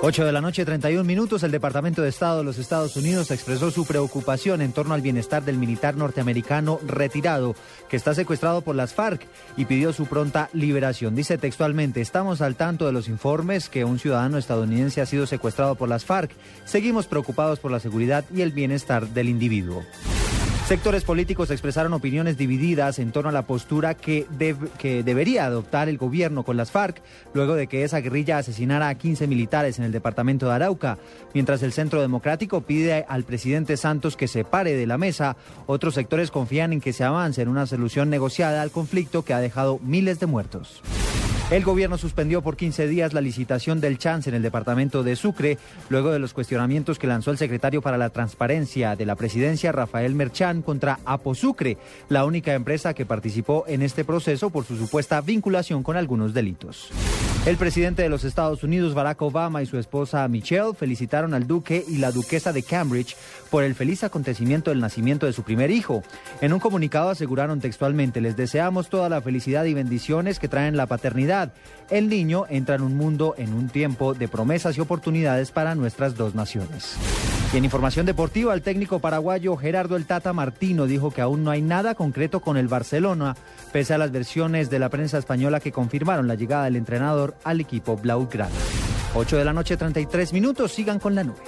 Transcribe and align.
8 0.00 0.24
de 0.24 0.30
la 0.30 0.40
noche, 0.40 0.64
31 0.64 1.02
minutos, 1.02 1.42
el 1.42 1.50
Departamento 1.50 2.02
de 2.02 2.08
Estado 2.10 2.38
de 2.38 2.44
los 2.44 2.58
Estados 2.58 2.94
Unidos 2.94 3.32
expresó 3.32 3.72
su 3.72 3.84
preocupación 3.84 4.62
en 4.62 4.70
torno 4.70 4.94
al 4.94 5.00
bienestar 5.00 5.44
del 5.44 5.58
militar 5.58 5.96
norteamericano 5.96 6.78
retirado 6.86 7.56
que 7.88 7.96
está 7.96 8.14
secuestrado 8.14 8.60
por 8.60 8.76
las 8.76 8.94
FARC 8.94 9.26
y 9.56 9.64
pidió 9.64 9.92
su 9.92 10.06
pronta 10.06 10.50
liberación. 10.52 11.16
Dice 11.16 11.36
textualmente, 11.36 12.00
estamos 12.00 12.42
al 12.42 12.54
tanto 12.54 12.86
de 12.86 12.92
los 12.92 13.08
informes 13.08 13.68
que 13.68 13.84
un 13.84 13.98
ciudadano 13.98 14.38
estadounidense 14.38 15.00
ha 15.00 15.06
sido 15.06 15.26
secuestrado 15.26 15.74
por 15.74 15.88
las 15.88 16.04
FARC. 16.04 16.30
Seguimos 16.64 17.08
preocupados 17.08 17.58
por 17.58 17.72
la 17.72 17.80
seguridad 17.80 18.24
y 18.32 18.42
el 18.42 18.52
bienestar 18.52 19.08
del 19.08 19.28
individuo. 19.28 19.82
Sectores 20.68 21.02
políticos 21.02 21.50
expresaron 21.50 21.94
opiniones 21.94 22.36
divididas 22.36 22.98
en 22.98 23.10
torno 23.10 23.30
a 23.30 23.32
la 23.32 23.46
postura 23.46 23.94
que, 23.94 24.26
que, 24.76 25.02
debería 25.02 25.46
adoptar 25.46 25.88
el 25.88 25.96
gobierno 25.96 26.42
con 26.42 26.58
las 26.58 26.70
FARC 26.70 27.00
luego 27.32 27.54
de 27.54 27.68
que 27.68 27.84
esa 27.84 28.02
guerrilla 28.02 28.36
asesinara 28.36 28.90
a 28.90 28.94
15 28.94 29.26
militares 29.28 29.78
en 29.78 29.86
el 29.86 29.92
departamento 29.92 30.44
de 30.44 30.52
Arauca. 30.52 30.98
Mientras 31.32 31.62
el 31.62 31.72
Centro 31.72 32.02
Democrático 32.02 32.60
pide 32.60 33.06
al 33.08 33.24
presidente 33.24 33.78
Santos 33.78 34.14
que 34.14 34.28
se 34.28 34.44
pare 34.44 34.74
de 34.74 34.86
la 34.86 34.98
mesa, 34.98 35.38
otros 35.64 35.94
sectores 35.94 36.30
confían 36.30 36.74
en 36.74 36.82
que 36.82 36.92
se 36.92 37.02
avance 37.02 37.40
en 37.40 37.48
una 37.48 37.64
solución 37.64 38.10
negociada 38.10 38.60
al 38.60 38.70
conflicto 38.70 39.24
que 39.24 39.32
ha 39.32 39.40
dejado 39.40 39.78
miles 39.82 40.20
de 40.20 40.26
muertos. 40.26 40.82
El 41.50 41.64
gobierno 41.64 41.96
suspendió 41.96 42.42
por 42.42 42.58
15 42.58 42.86
días 42.88 43.14
la 43.14 43.22
licitación 43.22 43.80
del 43.80 43.96
chance 43.96 44.28
en 44.28 44.36
el 44.36 44.42
departamento 44.42 45.02
de 45.02 45.16
Sucre, 45.16 45.56
luego 45.88 46.10
de 46.10 46.18
los 46.18 46.34
cuestionamientos 46.34 46.98
que 46.98 47.06
lanzó 47.06 47.30
el 47.30 47.38
secretario 47.38 47.80
para 47.80 47.96
la 47.96 48.10
transparencia 48.10 48.96
de 48.96 49.06
la 49.06 49.16
presidencia, 49.16 49.72
Rafael 49.72 50.14
Merchán, 50.14 50.60
contra 50.60 50.98
Aposucre, 51.06 51.78
la 52.10 52.26
única 52.26 52.52
empresa 52.52 52.92
que 52.92 53.06
participó 53.06 53.64
en 53.66 53.80
este 53.80 54.04
proceso 54.04 54.50
por 54.50 54.66
su 54.66 54.76
supuesta 54.76 55.22
vinculación 55.22 55.82
con 55.82 55.96
algunos 55.96 56.34
delitos. 56.34 56.90
El 57.46 57.56
presidente 57.56 58.02
de 58.02 58.10
los 58.10 58.24
Estados 58.24 58.62
Unidos, 58.62 58.94
Barack 58.94 59.22
Obama, 59.22 59.62
y 59.62 59.66
su 59.66 59.78
esposa 59.78 60.26
Michelle 60.28 60.74
felicitaron 60.74 61.32
al 61.32 61.46
duque 61.46 61.82
y 61.88 61.96
la 61.96 62.12
duquesa 62.12 62.52
de 62.52 62.62
Cambridge 62.62 63.16
por 63.50 63.64
el 63.64 63.74
feliz 63.74 64.04
acontecimiento 64.04 64.70
del 64.70 64.80
nacimiento 64.80 65.24
de 65.24 65.32
su 65.32 65.44
primer 65.44 65.70
hijo. 65.70 66.02
En 66.42 66.52
un 66.52 66.60
comunicado 66.60 67.08
aseguraron 67.08 67.60
textualmente, 67.60 68.20
les 68.20 68.36
deseamos 68.36 68.90
toda 68.90 69.08
la 69.08 69.22
felicidad 69.22 69.64
y 69.64 69.72
bendiciones 69.72 70.38
que 70.38 70.48
traen 70.48 70.76
la 70.76 70.86
paternidad. 70.86 71.54
El 71.88 72.10
niño 72.10 72.44
entra 72.50 72.74
en 72.74 72.82
un 72.82 72.96
mundo 72.96 73.34
en 73.38 73.54
un 73.54 73.68
tiempo 73.68 74.12
de 74.12 74.28
promesas 74.28 74.76
y 74.76 74.80
oportunidades 74.80 75.50
para 75.50 75.74
nuestras 75.74 76.16
dos 76.16 76.34
naciones. 76.34 76.96
Y 77.52 77.56
en 77.56 77.64
información 77.64 78.04
deportiva, 78.04 78.52
el 78.52 78.60
técnico 78.60 78.98
paraguayo 78.98 79.56
Gerardo 79.56 79.96
El 79.96 80.04
Tata 80.04 80.34
Martino 80.34 80.86
dijo 80.86 81.10
que 81.10 81.22
aún 81.22 81.44
no 81.44 81.50
hay 81.50 81.62
nada 81.62 81.94
concreto 81.94 82.40
con 82.40 82.58
el 82.58 82.68
Barcelona, 82.68 83.36
pese 83.72 83.94
a 83.94 83.98
las 83.98 84.12
versiones 84.12 84.68
de 84.68 84.78
la 84.78 84.90
prensa 84.90 85.16
española 85.16 85.58
que 85.58 85.72
confirmaron 85.72 86.28
la 86.28 86.34
llegada 86.34 86.64
del 86.64 86.76
entrenador 86.76 87.36
al 87.44 87.60
equipo 87.60 87.96
Blaugrana. 87.96 88.54
8 89.14 89.38
de 89.38 89.44
la 89.46 89.54
noche, 89.54 89.78
33 89.78 90.34
minutos, 90.34 90.72
sigan 90.72 90.98
con 90.98 91.14
la 91.14 91.24
nube. 91.24 91.38